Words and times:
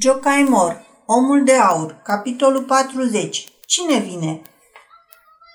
Jocai 0.00 0.46
Mor, 0.48 0.86
Omul 1.06 1.44
de 1.44 1.52
Aur, 1.52 2.00
capitolul 2.04 2.62
40. 2.62 3.48
Cine 3.66 3.98
vine? 3.98 4.40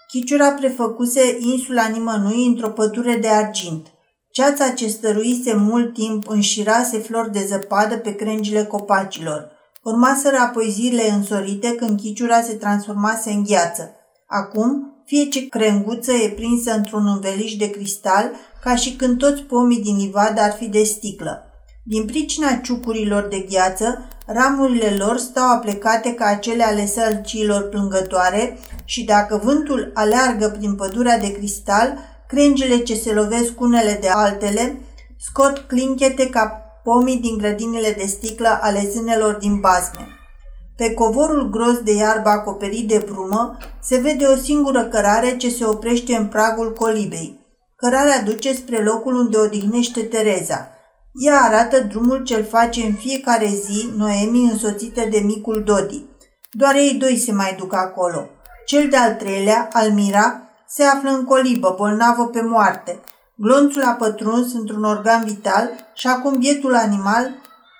Chiciura 0.08 0.52
prefăcuse 0.52 1.38
insula 1.40 1.88
nimănui 1.88 2.46
într-o 2.46 2.70
pădure 2.70 3.16
de 3.16 3.28
argint. 3.28 3.88
Ceața 4.32 4.70
ce 4.70 4.88
stăruise 4.88 5.54
mult 5.56 5.94
timp 5.94 6.30
înșirase 6.30 6.98
flori 6.98 7.32
de 7.32 7.46
zăpadă 7.46 7.98
pe 7.98 8.16
crengile 8.16 8.64
copacilor. 8.64 9.52
Urmaseră 9.84 10.38
apoi 10.38 10.70
zile 10.70 11.10
însorite 11.10 11.76
când 11.76 12.00
chiciura 12.00 12.42
se 12.42 12.54
transformase 12.54 13.32
în 13.32 13.44
gheață. 13.44 13.96
Acum, 14.28 15.04
fie 15.06 15.26
ce 15.26 15.48
crenguță 15.48 16.12
e 16.12 16.30
prinsă 16.30 16.72
într-un 16.72 17.08
înveliș 17.08 17.56
de 17.56 17.70
cristal, 17.70 18.32
ca 18.64 18.76
și 18.76 18.96
când 18.96 19.18
toți 19.18 19.42
pomii 19.42 19.82
din 19.82 19.98
livadă 19.98 20.42
ar 20.42 20.52
fi 20.52 20.68
de 20.68 20.84
sticlă. 20.84 21.48
Din 21.86 22.06
pricina 22.06 22.60
ciucurilor 22.64 23.24
de 23.24 23.46
gheață, 23.50 24.08
ramurile 24.26 24.96
lor 24.98 25.18
stau 25.18 25.50
aplecate 25.50 26.14
ca 26.14 26.26
acele 26.26 26.64
ale 26.64 26.86
sălciilor 26.86 27.70
plângătoare 27.70 28.58
și 28.86 29.04
dacă 29.04 29.42
vântul 29.44 29.92
aleargă 29.94 30.48
prin 30.58 30.76
pădurea 30.76 31.20
de 31.20 31.32
cristal, 31.32 31.98
crengile 32.28 32.78
ce 32.78 32.96
se 32.96 33.14
lovesc 33.14 33.60
unele 33.60 33.98
de 34.02 34.08
altele 34.08 34.82
scot 35.18 35.58
clinchete 35.58 36.30
ca 36.30 36.62
pomii 36.84 37.20
din 37.20 37.38
grădinile 37.38 37.96
de 37.98 38.06
sticlă 38.06 38.60
ale 38.62 38.90
zânelor 38.92 39.34
din 39.34 39.60
bazme. 39.60 40.08
Pe 40.78 40.94
covorul 40.94 41.50
gros 41.50 41.78
de 41.78 41.94
iarbă 41.94 42.30
acoperit 42.30 42.88
de 42.88 43.06
brumă 43.06 43.58
se 43.82 43.98
vede 43.98 44.26
o 44.26 44.36
singură 44.36 44.84
cărare 44.84 45.38
ce 45.38 45.50
se 45.50 45.66
oprește 45.66 46.16
în 46.16 46.28
pragul 46.28 46.74
colibei. 46.74 47.40
Cărarea 47.76 48.22
duce 48.22 48.54
spre 48.54 48.84
locul 48.84 49.16
unde 49.16 49.38
odihnește 49.38 50.02
Tereza– 50.02 50.68
ea 51.14 51.42
arată 51.42 51.80
drumul 51.80 52.24
ce-l 52.24 52.46
face 52.46 52.82
în 52.86 52.94
fiecare 52.94 53.48
zi 53.48 53.90
Noemi 53.98 54.50
însoțită 54.52 55.02
de 55.10 55.20
micul 55.20 55.64
Dodi. 55.64 56.06
Doar 56.52 56.76
ei 56.76 56.94
doi 56.94 57.18
se 57.18 57.32
mai 57.32 57.56
duc 57.60 57.74
acolo. 57.74 58.30
Cel 58.66 58.90
de-al 58.90 59.14
treilea, 59.14 59.68
Almira, 59.72 60.42
se 60.68 60.84
află 60.84 61.10
în 61.10 61.24
colibă, 61.24 61.74
bolnavă 61.78 62.26
pe 62.26 62.42
moarte. 62.42 63.00
Glonțul 63.36 63.84
a 63.84 63.92
pătruns 63.92 64.54
într-un 64.54 64.84
organ 64.84 65.24
vital 65.24 65.70
și 65.94 66.08
acum 66.08 66.38
bietul 66.38 66.76
animal 66.76 67.32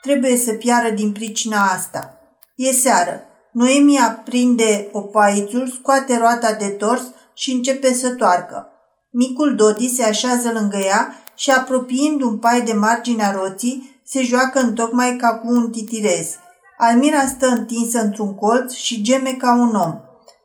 trebuie 0.02 0.38
să 0.38 0.54
piară 0.54 0.90
din 0.90 1.12
pricina 1.12 1.64
asta. 1.64 2.18
E 2.56 2.72
seară. 2.72 3.22
Noemi 3.52 4.00
aprinde 4.00 4.90
opaițul, 4.92 5.68
scoate 5.68 6.18
roata 6.18 6.54
de 6.54 6.68
tors 6.68 7.04
și 7.34 7.52
începe 7.52 7.94
să 7.94 8.10
toarcă. 8.10 8.68
Micul 9.10 9.56
Dodi 9.56 9.96
se 9.96 10.04
așează 10.04 10.52
lângă 10.54 10.78
ea 10.78 11.23
și 11.36 11.52
apropiind 11.52 12.22
un 12.22 12.38
pai 12.38 12.62
de 12.62 12.74
marginea 12.74 13.32
roții, 13.32 14.02
se 14.06 14.24
joacă 14.24 14.60
întocmai 14.60 15.16
ca 15.16 15.36
cu 15.36 15.48
un 15.48 15.72
titirez. 15.72 16.36
Almira 16.78 17.26
stă 17.26 17.48
întinsă 17.48 18.02
într-un 18.02 18.36
colț 18.36 18.74
și 18.74 19.02
geme 19.02 19.32
ca 19.32 19.54
un 19.54 19.76
om. 19.76 20.00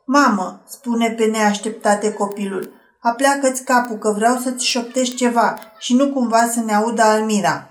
Mamă, 0.05 0.63
spune 0.67 1.09
pe 1.09 1.25
neașteptate 1.25 2.13
copilul, 2.13 2.73
apleacă-ți 3.01 3.63
capul 3.63 3.97
că 3.97 4.11
vreau 4.11 4.37
să-ți 4.37 4.65
șoptești 4.65 5.15
ceva 5.15 5.59
și 5.79 5.93
nu 5.93 6.09
cumva 6.13 6.47
să 6.47 6.59
ne 6.59 6.75
audă 6.75 7.01
Almira. 7.01 7.69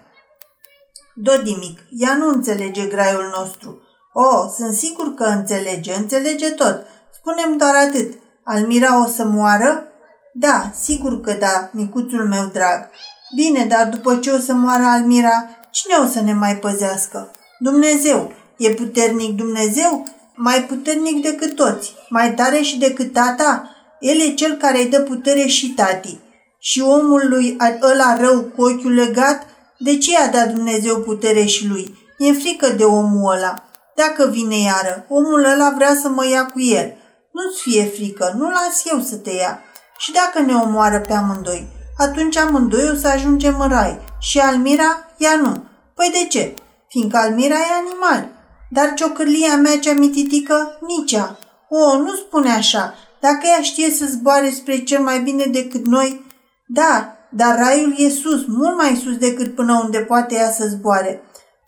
Dodimic, 1.15 1.79
ea 1.91 2.15
nu 2.15 2.29
înțelege 2.29 2.87
graiul 2.87 3.33
nostru. 3.37 3.83
Oh, 4.13 4.51
sunt 4.57 4.75
sigur 4.75 5.15
că 5.15 5.25
înțelege, 5.25 5.95
înțelege 5.95 6.51
tot. 6.51 6.87
Spunem 7.13 7.57
doar 7.57 7.75
atât. 7.75 8.13
Almira 8.45 9.05
o 9.05 9.07
să 9.07 9.25
moară? 9.25 9.83
Da, 10.33 10.71
sigur 10.81 11.21
că 11.21 11.33
da, 11.33 11.71
micuțul 11.73 12.29
meu 12.29 12.51
drag. 12.53 12.91
Bine, 13.35 13.65
dar 13.65 13.89
după 13.89 14.17
ce 14.17 14.31
o 14.31 14.39
să 14.39 14.53
moară 14.53 14.83
Almira, 14.83 15.49
cine 15.71 15.95
o 16.05 16.07
să 16.07 16.21
ne 16.21 16.33
mai 16.33 16.57
păzească? 16.57 17.31
Dumnezeu. 17.59 18.33
E 18.57 18.71
puternic 18.71 19.37
Dumnezeu? 19.37 20.07
Mai 20.35 20.63
puternic 20.63 21.23
decât 21.23 21.55
toți. 21.55 21.95
Mai 22.09 22.35
tare 22.35 22.61
și 22.61 22.79
decât 22.79 23.13
tata? 23.13 23.71
El 24.01 24.21
e 24.21 24.35
cel 24.35 24.57
care 24.57 24.79
îi 24.79 24.89
dă 24.89 25.01
putere 25.01 25.47
și 25.47 25.71
tati. 25.71 26.19
Și 26.59 26.81
omul 26.81 27.23
lui 27.29 27.57
ăla 27.83 28.17
rău 28.21 28.43
cu 28.43 28.63
ochiul 28.63 28.95
legat, 28.95 29.47
de 29.79 29.99
ce 29.99 30.11
i-a 30.11 30.27
dat 30.27 30.53
Dumnezeu 30.53 31.01
putere 31.01 31.45
și 31.45 31.67
lui? 31.67 31.99
E 32.19 32.33
frică 32.33 32.69
de 32.69 32.85
omul 32.85 33.33
ăla. 33.33 33.65
Dacă 33.95 34.27
vine 34.27 34.59
iară, 34.59 35.05
omul 35.09 35.45
ăla 35.45 35.73
vrea 35.77 35.95
să 36.03 36.09
mă 36.09 36.27
ia 36.27 36.47
cu 36.47 36.61
el. 36.61 36.95
Nu-ți 37.33 37.63
fie 37.63 37.85
frică, 37.85 38.35
nu 38.37 38.51
las 38.51 38.83
eu 38.93 39.01
să 39.01 39.17
te 39.17 39.31
ia. 39.31 39.63
Și 39.99 40.13
dacă 40.13 40.41
ne 40.41 40.55
omoară 40.55 41.01
pe 41.01 41.13
amândoi, 41.13 41.69
atunci 41.97 42.37
amândoi 42.37 42.91
o 42.93 42.97
să 42.97 43.09
ajungem 43.09 43.61
în 43.61 43.69
rai. 43.69 43.99
Și 44.19 44.39
Almira, 44.39 45.07
ea 45.17 45.37
nu. 45.37 45.65
Păi 45.95 46.11
de 46.13 46.27
ce? 46.27 46.55
Fiindcă 46.89 47.17
Almira 47.17 47.55
e 47.55 47.81
animal. 47.87 48.29
Dar 48.71 48.95
ciocârlia 48.95 49.57
mea 49.57 49.79
cea 49.79 49.93
mititică, 49.93 50.79
nici 50.81 51.13
ea. 51.13 51.39
O, 51.69 51.99
nu 51.99 52.15
spune 52.15 52.51
așa. 52.51 52.95
Dacă 53.21 53.41
ea 53.45 53.63
știe 53.63 53.91
să 53.91 54.05
zboare 54.07 54.51
spre 54.51 54.79
cel 54.79 55.03
mai 55.03 55.21
bine 55.21 55.45
decât 55.45 55.87
noi, 55.87 56.27
da, 56.67 57.17
dar 57.31 57.59
raiul 57.59 57.95
e 57.97 58.09
sus, 58.09 58.47
mult 58.47 58.77
mai 58.77 59.01
sus 59.03 59.17
decât 59.17 59.55
până 59.55 59.81
unde 59.85 59.99
poate 59.99 60.35
ea 60.35 60.51
să 60.51 60.67
zboare. 60.67 61.23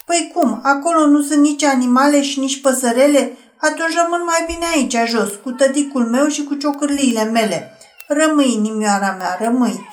Păi 0.07 0.31
cum, 0.35 0.61
acolo 0.63 1.07
nu 1.07 1.23
sunt 1.23 1.41
nici 1.41 1.63
animale 1.63 2.23
și 2.23 2.41
nici 2.41 2.61
păsărele? 2.61 3.37
Atunci 3.61 3.95
rămân 4.03 4.23
mai 4.25 4.45
bine 4.47 4.67
aici, 4.75 5.09
jos, 5.09 5.31
cu 5.43 5.51
tăticul 5.51 6.05
meu 6.05 6.27
și 6.27 6.45
cu 6.45 6.55
ciocârliile 6.55 7.25
mele. 7.25 7.75
Rămâi, 8.13 8.57
nimioara 8.57 9.15
mea, 9.19 9.37
rămâi. 9.41 9.89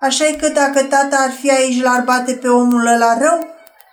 așa 0.00 0.26
e 0.26 0.32
că 0.32 0.48
dacă 0.48 0.82
tata 0.82 1.16
ar 1.16 1.30
fi 1.30 1.50
aici 1.50 1.82
l-ar 1.82 2.02
bate 2.02 2.32
pe 2.32 2.48
omul 2.48 2.86
ăla 2.86 3.18
rău, 3.18 3.46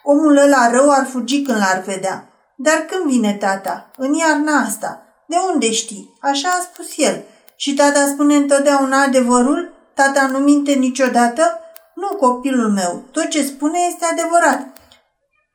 omul 0.03 0.37
ăla 0.37 0.69
rău 0.71 0.91
ar 0.91 1.05
fugi 1.05 1.41
când 1.41 1.57
l-ar 1.57 1.83
vedea. 1.85 2.29
Dar 2.55 2.75
când 2.75 3.11
vine 3.11 3.33
tata? 3.33 3.91
În 3.97 4.13
iarna 4.13 4.59
asta. 4.59 5.01
De 5.27 5.35
unde 5.53 5.71
știi? 5.71 6.13
Așa 6.21 6.49
a 6.49 6.61
spus 6.61 6.97
el. 6.97 7.23
Și 7.55 7.73
tata 7.73 8.05
spune 8.05 8.35
întotdeauna 8.35 9.01
adevărul? 9.01 9.73
Tata 9.93 10.27
nu 10.27 10.37
minte 10.37 10.71
niciodată? 10.71 11.59
Nu, 11.95 12.07
copilul 12.07 12.69
meu, 12.69 13.03
tot 13.11 13.29
ce 13.29 13.43
spune 13.43 13.79
este 13.89 14.05
adevărat. 14.05 14.67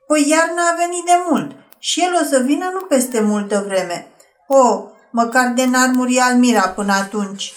Păi 0.07 0.29
iarna 0.29 0.63
a 0.73 0.77
venit 0.77 1.05
de 1.05 1.23
mult 1.29 1.51
și 1.79 2.01
el 2.01 2.19
o 2.23 2.25
să 2.25 2.39
vină 2.39 2.71
nu 2.73 2.81
peste 2.81 3.21
multă 3.21 3.65
vreme. 3.67 4.07
O, 4.47 4.57
oh, 4.57 4.85
măcar 5.11 5.49
de 5.49 5.65
n-ar 5.65 5.89
muri 5.89 6.19
Almira 6.19 6.69
până 6.69 6.93
atunci. 6.93 7.53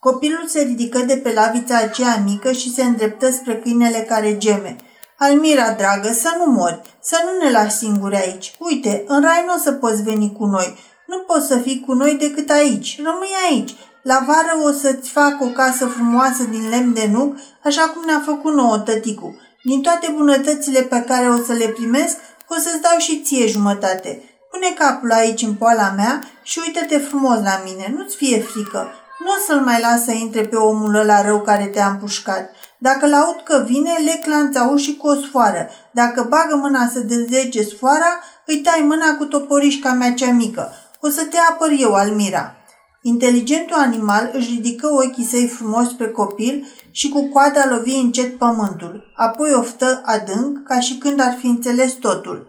Copilul 0.00 0.46
se 0.46 0.60
ridică 0.60 0.98
de 0.98 1.16
pe 1.16 1.32
lavița 1.32 1.76
aceea 1.76 2.22
mică 2.24 2.52
și 2.52 2.74
se 2.74 2.82
îndreptă 2.82 3.30
spre 3.30 3.56
câinele 3.56 3.98
care 3.98 4.36
geme. 4.36 4.76
Almira, 5.18 5.70
dragă, 5.70 6.12
să 6.12 6.34
nu 6.38 6.52
mori, 6.52 6.80
să 7.00 7.16
nu 7.24 7.44
ne 7.44 7.50
lași 7.50 7.76
singuri 7.76 8.16
aici. 8.16 8.54
Uite, 8.58 9.04
în 9.06 9.22
rai 9.22 9.44
nu 9.46 9.54
o 9.54 9.58
să 9.58 9.72
poți 9.72 10.02
veni 10.02 10.32
cu 10.38 10.44
noi. 10.44 10.78
Nu 11.06 11.18
poți 11.18 11.46
să 11.46 11.58
fii 11.58 11.82
cu 11.86 11.92
noi 11.92 12.14
decât 12.14 12.50
aici. 12.50 13.00
Rămâi 13.04 13.34
aici. 13.50 13.74
La 14.02 14.24
vară 14.26 14.68
o 14.68 14.72
să-ți 14.72 15.10
fac 15.10 15.40
o 15.40 15.46
casă 15.46 15.86
frumoasă 15.86 16.44
din 16.44 16.68
lemn 16.68 16.94
de 16.94 17.08
nuc, 17.12 17.36
așa 17.64 17.82
cum 17.82 18.02
ne-a 18.04 18.22
făcut 18.24 18.54
nouă 18.54 18.78
tăticu. 18.78 19.36
Din 19.62 19.82
toate 19.82 20.12
bunătățile 20.16 20.80
pe 20.80 21.04
care 21.08 21.28
o 21.28 21.36
să 21.36 21.52
le 21.52 21.68
primesc, 21.68 22.16
o 22.48 22.54
să-ți 22.54 22.80
dau 22.80 22.98
și 22.98 23.22
ție 23.22 23.46
jumătate. 23.46 24.22
Pune 24.50 24.74
capul 24.78 25.12
aici 25.12 25.42
în 25.42 25.54
poala 25.54 25.92
mea 25.96 26.22
și 26.42 26.60
uită-te 26.66 26.98
frumos 26.98 27.38
la 27.42 27.60
mine, 27.64 27.94
nu-ți 27.96 28.16
fie 28.16 28.40
frică. 28.40 28.92
Nu 29.18 29.26
o 29.26 29.38
să-l 29.46 29.60
mai 29.60 29.80
las 29.80 30.04
să 30.04 30.12
intre 30.12 30.42
pe 30.46 30.56
omul 30.56 30.94
ăla 30.94 31.22
rău 31.22 31.40
care 31.40 31.66
te-a 31.66 31.88
împușcat. 31.88 32.50
Dacă-l 32.78 33.12
aud 33.12 33.40
că 33.44 33.64
vine, 33.66 33.92
le 34.04 34.20
clanța 34.24 34.76
și 34.76 34.96
cu 34.96 35.06
o 35.06 35.14
sfoară. 35.14 35.68
Dacă 35.92 36.26
bagă 36.28 36.56
mâna 36.56 36.88
să 36.92 37.00
dezlege 37.00 37.62
sfoara, 37.62 38.20
îi 38.46 38.60
tai 38.60 38.84
mâna 38.86 39.16
cu 39.16 39.24
toporișca 39.24 39.92
mea 39.92 40.12
cea 40.14 40.30
mică. 40.30 40.72
O 41.00 41.08
să 41.08 41.24
te 41.24 41.36
apăr 41.50 41.70
eu, 41.78 41.94
Almira. 41.94 42.56
Inteligentul 43.02 43.76
animal 43.76 44.30
își 44.32 44.50
ridică 44.50 44.88
ochii 44.92 45.24
săi 45.24 45.46
frumos 45.46 45.92
pe 45.92 46.08
copil 46.10 46.66
și 46.90 47.08
cu 47.08 47.28
coada 47.28 47.68
lovi 47.70 47.94
încet 47.94 48.38
pământul. 48.38 49.12
Apoi 49.16 49.52
oftă 49.52 50.02
adânc, 50.04 50.62
ca 50.66 50.80
și 50.80 50.98
când 50.98 51.20
ar 51.20 51.36
fi 51.38 51.46
înțeles 51.46 51.92
totul. 51.92 52.46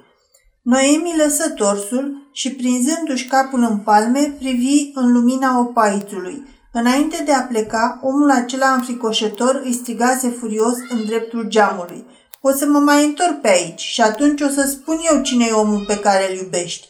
Noemi 0.62 1.14
lăsă 1.18 1.50
torsul 1.50 2.30
și, 2.34 2.52
prinzându-și 2.52 3.28
capul 3.28 3.60
în 3.60 3.78
palme, 3.78 4.36
privi 4.40 4.92
în 4.94 5.12
lumina 5.12 5.60
opaițului. 5.60 6.59
Înainte 6.72 7.24
de 7.26 7.32
a 7.32 7.42
pleca, 7.42 8.00
omul 8.04 8.32
acela 8.32 8.74
înfricoșător 8.74 9.62
îi 9.64 9.74
strigase 9.74 10.30
furios 10.30 10.76
în 10.90 11.06
dreptul 11.06 11.46
geamului. 11.48 12.06
O 12.42 12.52
să 12.52 12.66
mă 12.66 12.80
mai 12.80 13.06
întorc 13.06 13.42
pe 13.42 13.48
aici 13.48 13.82
și 13.82 14.02
atunci 14.02 14.42
o 14.42 14.48
să 14.48 14.68
spun 14.68 15.00
eu 15.12 15.22
cine 15.22 15.46
e 15.50 15.52
omul 15.52 15.84
pe 15.88 16.00
care 16.00 16.32
îl 16.32 16.38
iubești. 16.38 16.88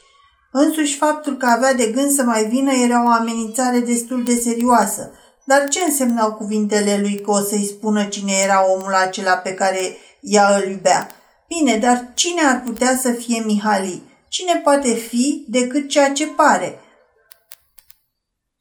Însuși 0.51 0.97
faptul 0.97 1.37
că 1.37 1.45
avea 1.45 1.73
de 1.73 1.85
gând 1.85 2.11
să 2.11 2.23
mai 2.23 2.45
vină 2.45 2.71
era 2.71 3.05
o 3.05 3.09
amenințare 3.09 3.79
destul 3.79 4.23
de 4.23 4.35
serioasă. 4.35 5.11
Dar 5.43 5.67
ce 5.67 5.79
însemnau 5.87 6.33
cuvintele 6.33 6.99
lui 7.01 7.21
că 7.21 7.31
o 7.31 7.39
să-i 7.39 7.65
spună 7.65 8.05
cine 8.05 8.33
era 8.43 8.65
omul 8.71 8.93
acela 8.93 9.33
pe 9.33 9.53
care 9.53 9.97
ea 10.21 10.55
îl 10.55 10.71
iubea? 10.71 11.09
Bine, 11.47 11.77
dar 11.77 12.11
cine 12.13 12.41
ar 12.41 12.61
putea 12.65 12.97
să 13.01 13.11
fie 13.11 13.43
Mihali? 13.45 14.03
Cine 14.27 14.61
poate 14.63 14.93
fi 14.93 15.45
decât 15.47 15.89
ceea 15.89 16.11
ce 16.11 16.27
pare? 16.27 16.79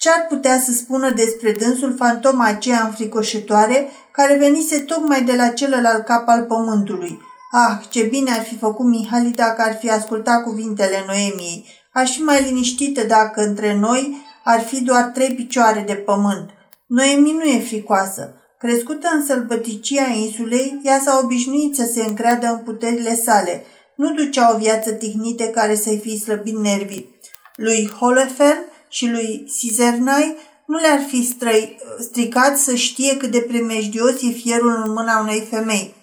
Ce 0.01 0.11
ar 0.11 0.27
putea 0.29 0.61
să 0.61 0.73
spună 0.73 1.11
despre 1.11 1.53
dânsul 1.53 1.95
fantoma 1.97 2.45
aceea 2.45 2.85
înfricoșătoare 2.85 3.89
care 4.13 4.37
venise 4.37 4.79
tocmai 4.79 5.23
de 5.23 5.37
la 5.37 5.49
celălalt 5.49 6.05
cap 6.05 6.29
al 6.29 6.43
pământului? 6.43 7.19
Ah, 7.51 7.89
ce 7.91 8.03
bine 8.03 8.31
ar 8.31 8.43
fi 8.43 8.57
făcut 8.57 8.87
Mihali 8.87 9.31
dacă 9.31 9.63
ar 9.63 9.77
fi 9.77 9.91
ascultat 9.91 10.43
cuvintele 10.43 11.05
Noemiei. 11.07 11.67
Aș 11.93 12.17
fi 12.17 12.23
mai 12.23 12.43
liniștită 12.43 13.03
dacă 13.03 13.43
între 13.43 13.75
noi 13.75 14.17
ar 14.45 14.61
fi 14.61 14.83
doar 14.83 15.03
trei 15.03 15.35
picioare 15.35 15.85
de 15.87 15.95
pământ. 15.95 16.51
Noemi 16.87 17.33
nu 17.33 17.43
e 17.43 17.61
fricoasă. 17.61 18.35
Crescută 18.59 19.09
în 19.13 19.27
sălbăticia 19.27 20.07
insulei, 20.07 20.81
ea 20.83 21.01
s-a 21.05 21.21
obișnuit 21.23 21.75
să 21.75 21.91
se 21.93 22.03
încreadă 22.03 22.47
în 22.47 22.59
puterile 22.59 23.15
sale. 23.15 23.65
Nu 23.97 24.13
ducea 24.13 24.55
o 24.55 24.59
viață 24.59 24.93
tihnită 24.93 25.45
care 25.45 25.75
să-i 25.75 25.99
fi 25.99 26.19
slăbit 26.19 26.59
nervii. 26.59 27.19
Lui 27.57 27.91
Holofern 27.99 28.67
și 28.89 29.11
lui 29.11 29.45
Sizernai 29.57 30.37
nu 30.67 30.79
le-ar 30.79 31.01
fi 31.09 31.27
străi, 31.27 31.79
stricat 32.01 32.59
să 32.59 32.75
știe 32.75 33.17
cât 33.17 33.31
de 33.31 33.41
primejdios 33.41 34.23
e 34.23 34.31
fierul 34.31 34.83
în 34.85 34.93
mâna 34.93 35.21
unei 35.21 35.47
femei. 35.51 35.95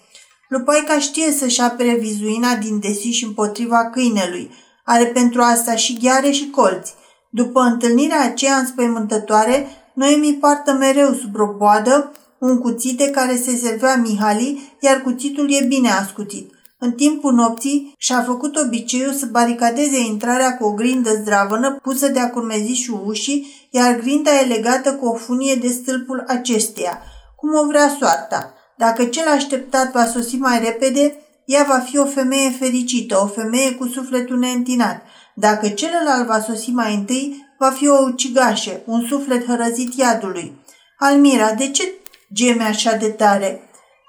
Lupaica 0.48 0.98
știe 0.98 1.32
să-și 1.32 1.60
apere 1.60 1.94
vizuina 1.94 2.54
din 2.54 2.80
desi 2.80 3.10
și 3.10 3.24
împotriva 3.24 3.90
câinelui. 3.90 4.50
Are 4.84 5.06
pentru 5.06 5.40
asta 5.40 5.74
și 5.74 5.98
gheare 5.98 6.30
și 6.30 6.50
colți. 6.50 6.94
După 7.30 7.60
întâlnirea 7.60 8.22
aceea 8.22 8.56
înspăimântătoare, 8.56 9.66
Noemi 9.94 10.38
poartă 10.40 10.72
mereu 10.72 11.12
sub 11.12 11.38
o 11.38 11.46
boadă 11.56 12.12
un 12.38 12.58
cuțit 12.58 12.98
de 12.98 13.10
care 13.10 13.36
se 13.36 13.56
servea 13.56 13.96
Mihali, 13.96 14.76
iar 14.80 15.02
cuțitul 15.02 15.52
e 15.52 15.64
bine 15.64 15.90
ascutit. 15.90 16.52
În 16.78 16.92
timpul 16.92 17.32
nopții 17.32 17.94
și-a 17.98 18.22
făcut 18.22 18.56
obiceiul 18.56 19.12
să 19.12 19.26
baricadeze 19.26 19.98
intrarea 19.98 20.56
cu 20.56 20.64
o 20.64 20.72
grindă 20.72 21.10
zdravănă 21.22 21.78
pusă 21.82 22.08
de-a 22.08 22.30
curmezișul 22.30 23.02
ușii, 23.06 23.68
iar 23.70 23.96
grinda 23.96 24.40
e 24.40 24.46
legată 24.46 24.94
cu 24.94 25.06
o 25.06 25.14
funie 25.14 25.54
de 25.54 25.68
stâlpul 25.68 26.24
acesteia, 26.26 27.02
cum 27.36 27.54
o 27.54 27.66
vrea 27.66 27.96
soarta. 27.98 28.54
Dacă 28.76 29.04
cel 29.04 29.28
așteptat 29.28 29.92
va 29.92 30.04
sosi 30.04 30.36
mai 30.36 30.58
repede, 30.58 31.16
ea 31.44 31.64
va 31.68 31.78
fi 31.78 31.98
o 31.98 32.04
femeie 32.04 32.50
fericită, 32.50 33.20
o 33.22 33.26
femeie 33.26 33.72
cu 33.72 33.86
sufletul 33.86 34.38
neîntinat. 34.38 35.02
Dacă 35.34 35.68
celălalt 35.68 36.26
va 36.26 36.40
sosi 36.40 36.70
mai 36.70 36.94
întâi, 36.94 37.46
va 37.58 37.70
fi 37.70 37.88
o 37.88 38.02
ucigașă, 38.04 38.80
un 38.84 39.06
suflet 39.08 39.46
hărăzit 39.46 39.94
iadului. 39.94 40.52
Almira, 40.98 41.52
de 41.52 41.70
ce 41.70 41.92
geme 42.32 42.62
așa 42.62 42.96
de 42.96 43.08
tare? 43.08 43.65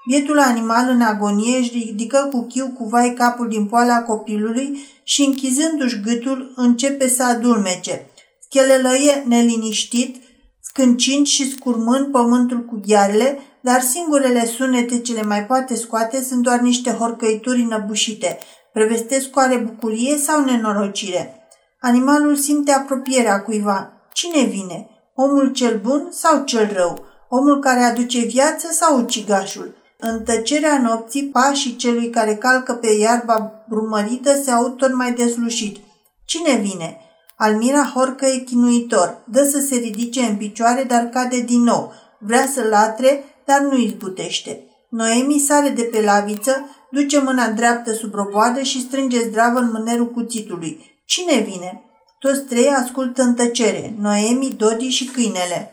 Bietul 0.08 0.38
animal 0.38 0.88
în 0.88 1.00
agonie 1.00 1.58
își 1.58 1.70
ridică 1.72 2.28
cu 2.32 2.46
chiu 2.46 2.68
cu 2.78 2.84
vai 2.84 3.14
capul 3.18 3.48
din 3.48 3.66
poala 3.66 4.02
copilului 4.02 4.78
și 5.02 5.22
închizându-și 5.22 6.00
gâtul 6.00 6.52
începe 6.56 7.08
să 7.08 7.22
adulmece. 7.24 8.10
Schelelăie 8.40 9.24
neliniștit, 9.26 10.22
scâncind 10.60 11.26
și 11.26 11.50
scurmând 11.50 12.06
pământul 12.12 12.64
cu 12.64 12.80
ghearele, 12.86 13.38
dar 13.60 13.80
singurele 13.80 14.46
sunete 14.46 15.00
ce 15.00 15.12
le 15.12 15.22
mai 15.22 15.46
poate 15.46 15.74
scoate 15.74 16.22
sunt 16.22 16.42
doar 16.42 16.60
niște 16.60 16.90
horcăituri 16.90 17.62
înăbușite. 17.62 18.38
Prevestesc 18.72 19.36
oare 19.36 19.56
bucurie 19.56 20.16
sau 20.16 20.44
nenorocire? 20.44 21.48
Animalul 21.80 22.36
simte 22.36 22.72
apropierea 22.72 23.42
cuiva. 23.42 23.92
Cine 24.12 24.42
vine? 24.42 24.88
Omul 25.14 25.52
cel 25.52 25.80
bun 25.82 26.08
sau 26.10 26.44
cel 26.44 26.70
rău? 26.72 27.04
Omul 27.28 27.58
care 27.60 27.80
aduce 27.80 28.20
viață 28.20 28.68
sau 28.72 28.98
ucigașul? 28.98 29.77
În 30.00 30.22
tăcerea 30.22 30.80
nopții, 30.80 31.24
pașii 31.24 31.76
celui 31.76 32.10
care 32.10 32.34
calcă 32.34 32.72
pe 32.72 32.92
iarba 32.92 33.64
brumărită 33.68 34.34
se 34.42 34.50
aud 34.50 34.76
tot 34.76 34.94
mai 34.94 35.12
deslușit. 35.12 35.76
Cine 36.24 36.56
vine? 36.56 36.96
Almira 37.36 37.92
horcă 37.94 38.26
e 38.26 38.38
chinuitor. 38.38 39.22
Dă 39.30 39.44
să 39.44 39.58
se 39.58 39.74
ridice 39.74 40.20
în 40.20 40.36
picioare, 40.36 40.82
dar 40.82 41.04
cade 41.04 41.40
din 41.40 41.62
nou. 41.62 41.92
Vrea 42.18 42.46
să 42.54 42.66
latre, 42.70 43.24
dar 43.44 43.60
nu 43.60 43.76
izbutește. 43.76 44.62
Noemi 44.88 45.38
sare 45.38 45.68
de 45.68 45.82
pe 45.82 46.02
laviță, 46.02 46.68
duce 46.90 47.20
mâna 47.20 47.48
dreaptă 47.48 47.92
sub 47.92 48.14
roboadă 48.14 48.62
și 48.62 48.80
strânge 48.80 49.28
zdravă 49.28 49.58
în 49.58 49.70
mânerul 49.72 50.10
cuțitului. 50.10 51.00
Cine 51.04 51.40
vine? 51.40 51.82
Toți 52.18 52.40
trei 52.40 52.68
ascultă 52.68 53.22
în 53.22 53.34
tăcere, 53.34 53.94
Noemi, 54.00 54.54
Dodi 54.56 54.88
și 54.88 55.04
câinele. 55.04 55.72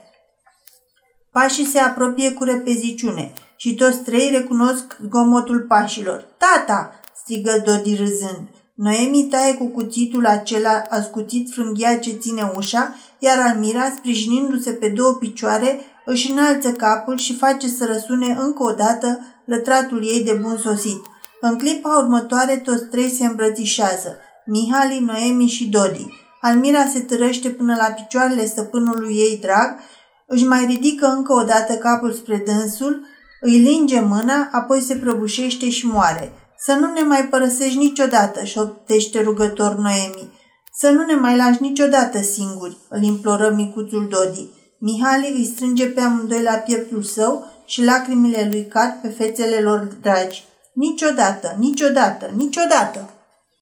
Pașii 1.38 1.66
se 1.66 1.80
apropie 1.80 2.32
cu 2.32 2.44
repeziciune 2.44 3.34
și 3.56 3.76
toți 3.76 3.98
trei 3.98 4.30
recunosc 4.32 4.98
zgomotul 5.06 5.60
pașilor. 5.60 6.26
Tata! 6.38 7.00
strigă 7.24 7.64
Dodi 7.66 7.96
râzând. 7.96 8.48
Noemi 8.74 9.28
taie 9.30 9.54
cu 9.54 9.66
cuțitul 9.68 10.26
acela 10.26 10.84
ascuțit 10.90 11.52
frânghia 11.54 11.98
ce 11.98 12.12
ține 12.12 12.52
ușa, 12.56 12.96
iar 13.20 13.38
Almira, 13.40 13.94
sprijinindu-se 13.98 14.72
pe 14.72 14.88
două 14.88 15.14
picioare, 15.14 15.80
își 16.06 16.32
înalță 16.32 16.72
capul 16.72 17.18
și 17.18 17.36
face 17.36 17.68
să 17.68 17.86
răsune 17.86 18.38
încă 18.40 18.64
o 18.64 18.72
dată 18.72 19.20
lătratul 19.46 20.04
ei 20.04 20.24
de 20.24 20.34
bun 20.34 20.58
sosit. 20.58 21.02
În 21.42 21.58
clipa 21.58 21.98
următoare 21.98 22.58
toți 22.58 22.86
trei 22.86 23.10
se 23.10 23.26
îmbrățișează, 23.26 24.16
Mihali, 24.46 25.00
Noemi 25.00 25.48
și 25.48 25.68
Dodi. 25.68 26.08
Almira 26.42 26.86
se 26.86 27.00
târăște 27.00 27.50
până 27.50 27.76
la 27.76 27.86
picioarele 27.86 28.46
stăpânului 28.46 29.16
ei 29.16 29.40
drag, 29.42 29.80
își 30.28 30.46
mai 30.46 30.66
ridică 30.66 31.08
încă 31.08 31.34
o 31.34 31.44
dată 31.44 31.74
capul 31.74 32.12
spre 32.14 32.44
dânsul, 32.46 33.06
îi 33.42 33.58
linge 33.58 34.00
mâna, 34.00 34.50
apoi 34.52 34.82
se 34.82 34.96
prăbușește 34.96 35.70
și 35.70 35.86
moare. 35.86 36.34
Să 36.58 36.74
nu 36.74 36.94
ne 36.94 37.02
mai 37.02 37.28
părăsești 37.28 37.78
niciodată, 37.78 38.44
șoptește 38.44 39.22
rugător 39.22 39.76
Noemi. 39.76 40.30
Să 40.74 40.90
nu 40.90 41.06
ne 41.06 41.16
mai 41.16 41.36
lași 41.36 41.62
niciodată 41.62 42.22
singuri, 42.22 42.78
îl 42.90 43.04
imploră 43.04 43.54
micuțul 43.56 44.08
Dodi. 44.10 44.48
Mihali 44.80 45.34
îi 45.36 45.52
strânge 45.56 45.86
pe 45.86 46.02
amândoi 46.02 46.42
la 46.42 46.54
pieptul 46.54 47.04
său 47.04 47.46
și 47.66 47.84
lacrimile 47.84 48.48
lui 48.52 48.68
cad 48.68 48.92
pe 49.02 49.08
fețele 49.08 49.60
lor 49.60 49.98
dragi. 50.02 50.44
Niciodată, 50.74 51.56
niciodată, 51.60 52.30
niciodată! 52.36 53.15